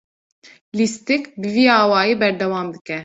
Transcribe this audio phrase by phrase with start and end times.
[0.77, 2.97] Lîstik bi vî awayî berdewam dike.